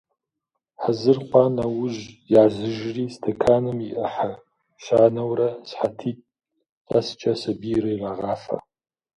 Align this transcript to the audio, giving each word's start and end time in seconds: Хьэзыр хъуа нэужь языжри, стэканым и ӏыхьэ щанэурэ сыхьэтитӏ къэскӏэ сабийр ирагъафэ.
Хьэзыр 0.81 1.17
хъуа 1.27 1.45
нэужь 1.55 2.01
языжри, 2.43 3.05
стэканым 3.15 3.77
и 3.87 3.89
ӏыхьэ 3.97 4.31
щанэурэ 4.83 5.49
сыхьэтитӏ 5.67 6.27
къэскӏэ 6.89 7.33
сабийр 7.41 7.83
ирагъафэ. 7.93 8.57